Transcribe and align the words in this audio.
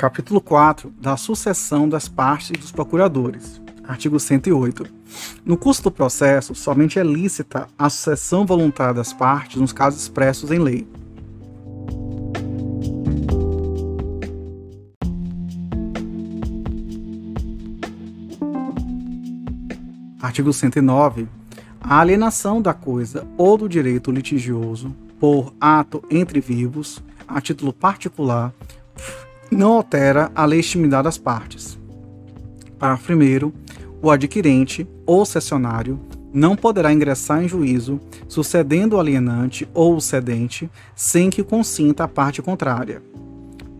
Capítulo 0.00 0.40
4 0.40 0.94
da 0.98 1.14
sucessão 1.14 1.86
das 1.86 2.08
partes 2.08 2.58
dos 2.58 2.72
procuradores. 2.72 3.60
Artigo 3.86 4.18
108. 4.18 4.86
No 5.44 5.58
curso 5.58 5.82
do 5.82 5.90
processo, 5.90 6.54
somente 6.54 6.98
é 6.98 7.02
lícita 7.02 7.68
a 7.78 7.90
sucessão 7.90 8.46
voluntária 8.46 8.94
das 8.94 9.12
partes 9.12 9.60
nos 9.60 9.74
casos 9.74 10.00
expressos 10.00 10.50
em 10.50 10.58
lei. 10.58 10.88
Artigo 20.22 20.50
109. 20.54 21.28
A 21.78 22.00
alienação 22.00 22.62
da 22.62 22.72
coisa 22.72 23.28
ou 23.36 23.58
do 23.58 23.68
direito 23.68 24.10
litigioso 24.10 24.96
por 25.18 25.52
ato 25.60 26.02
entre 26.10 26.40
vivos, 26.40 27.02
a 27.28 27.38
título 27.38 27.70
particular, 27.70 28.54
não 29.50 29.72
altera 29.72 30.30
a 30.34 30.44
legitimidade 30.44 31.04
das 31.04 31.18
partes. 31.18 31.78
Parágrafo 32.78 33.12
1. 33.12 33.52
O 34.00 34.10
adquirente 34.10 34.88
ou 35.04 35.26
cessionário 35.26 36.00
não 36.32 36.56
poderá 36.56 36.92
ingressar 36.92 37.42
em 37.42 37.48
juízo 37.48 38.00
sucedendo 38.28 38.94
o 38.94 39.00
alienante 39.00 39.68
ou 39.74 39.96
o 39.96 40.00
cedente 40.00 40.70
sem 40.94 41.28
que 41.28 41.42
consinta 41.42 42.04
a 42.04 42.08
parte 42.08 42.40
contrária. 42.40 43.02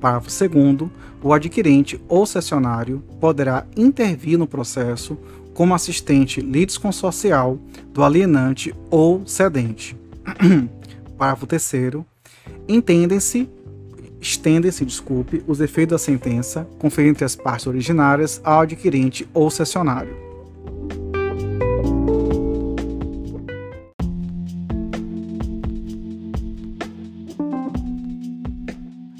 Parágrafo 0.00 0.28
2. 0.48 0.90
O 1.22 1.32
adquirente 1.32 2.00
ou 2.08 2.26
cessionário 2.26 3.02
poderá 3.20 3.66
intervir 3.76 4.38
no 4.38 4.46
processo 4.46 5.16
como 5.54 5.74
assistente 5.74 6.40
litisconsorcial 6.40 7.58
do 7.92 8.02
alienante 8.02 8.74
ou 8.90 9.22
cedente. 9.26 9.96
Parágrafo 11.16 11.46
3. 11.46 11.72
Entendem-se 12.68 13.48
estendem-se, 14.30 14.84
desculpe, 14.84 15.42
os 15.46 15.60
efeitos 15.60 15.92
da 15.92 15.98
sentença 15.98 16.66
conferente 16.78 17.24
às 17.24 17.34
partes 17.34 17.66
originárias 17.66 18.40
ao 18.44 18.60
adquirente 18.60 19.28
ou 19.34 19.50
cessionário. 19.50 20.14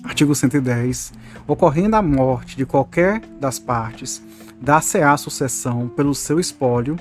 Artigo 0.04 0.34
110. 0.34 1.12
Ocorrendo 1.46 1.96
a 1.96 2.02
morte 2.02 2.56
de 2.56 2.66
qualquer 2.66 3.20
das 3.40 3.58
partes, 3.58 4.22
dá-se-á 4.60 5.16
sucessão 5.16 5.88
pelo 5.88 6.14
seu 6.14 6.38
espólio 6.38 6.96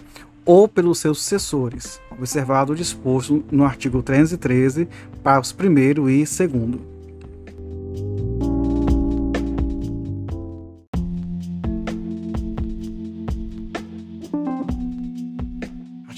ou 0.46 0.68
pelos 0.68 1.00
seus 1.00 1.20
sucessores, 1.20 2.00
observado 2.10 2.72
o 2.74 2.76
disposto 2.76 3.44
no 3.52 3.66
artigo 3.66 4.02
313, 4.02 4.88
parágrafos 5.22 5.54
1 5.54 6.10
e 6.10 6.24
2. 6.24 6.99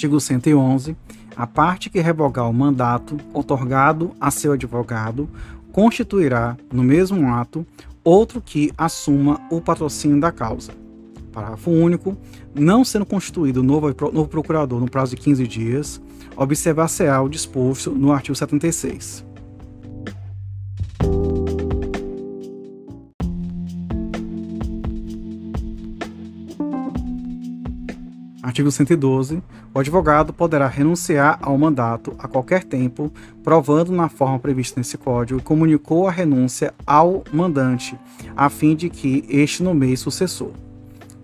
Artigo 0.02 0.20
111. 0.20 0.96
A 1.36 1.46
parte 1.46 1.88
que 1.88 2.02
revogar 2.02 2.50
o 2.50 2.54
mandato 2.54 3.18
otorgado 3.32 4.14
a 4.20 4.32
seu 4.32 4.54
advogado 4.54 5.30
constituirá, 5.72 6.58
no 6.74 6.82
mesmo 6.82 7.32
ato, 7.32 7.64
outro 8.04 8.42
que 8.42 8.74
assuma 8.76 9.40
o 9.52 9.62
patrocínio 9.62 10.20
da 10.20 10.32
causa. 10.32 10.72
Parágrafo 11.32 11.70
único. 11.70 12.18
Não 12.56 12.84
sendo 12.84 13.06
constituído 13.06 13.62
novo, 13.62 13.96
novo 14.12 14.28
procurador 14.28 14.80
no 14.80 14.90
prazo 14.90 15.16
de 15.16 15.22
15 15.22 15.48
dias, 15.48 16.02
observar-se-á 16.36 17.22
o 17.22 17.30
disposto 17.30 17.92
no 17.92 18.12
artigo 18.12 18.36
76. 18.36 19.24
Artigo 28.51 28.69
112. 28.69 29.41
O 29.73 29.79
advogado 29.79 30.34
poderá 30.34 30.67
renunciar 30.67 31.39
ao 31.41 31.57
mandato 31.57 32.13
a 32.19 32.28
qualquer 32.28 32.66
tempo, 32.66 33.09
provando 33.45 33.94
na 33.94 34.09
forma 34.09 34.38
prevista 34.39 34.78
nesse 34.78 34.97
Código 34.97 35.41
comunicou 35.41 36.06
a 36.06 36.12
renúncia 36.12 36.73
ao 36.85 37.23
mandante, 37.31 37.97
a 38.35 38.50
fim 38.50 38.75
de 38.75 38.89
que 38.89 39.23
este 39.29 39.63
nomeie 39.63 39.95
sucessor. 39.95 40.51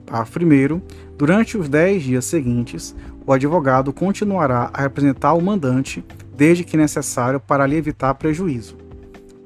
Parágrafo 0.06 0.40
1. 0.40 0.82
Durante 1.18 1.58
os 1.58 1.68
10 1.68 2.04
dias 2.04 2.24
seguintes, 2.24 2.96
o 3.26 3.34
advogado 3.34 3.92
continuará 3.92 4.70
a 4.74 4.84
representar 4.84 5.34
o 5.34 5.42
mandante, 5.42 6.06
desde 6.34 6.64
que 6.64 6.78
necessário 6.78 7.42
para 7.42 7.68
lhe 7.68 7.76
evitar 7.76 8.14
prejuízo. 8.14 8.87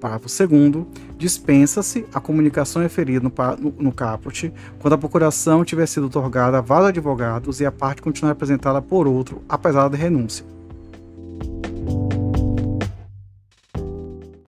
Parágrafo 0.02 0.28
2 0.28 0.86
dispensa-se 1.18 2.06
a 2.14 2.20
comunicação 2.20 2.82
referida 2.82 3.24
no, 3.24 3.32
no, 3.60 3.74
no, 3.80 3.92
caput 3.92 4.52
quando 4.80 4.94
a 4.94 4.98
procuração 4.98 5.64
tiver 5.64 5.86
sido 5.86 6.08
otorgada 6.08 6.58
a 6.58 6.62
vários 6.62 6.90
advogados 6.90 7.62
e 7.62 7.66
a 7.66 7.72
parte 7.72 8.02
continuar 8.02 8.34
representada 8.34 8.82
por 8.82 9.08
outro, 9.08 9.42
apesar 9.48 9.88
da 9.88 9.96
renúncia. 9.96 10.51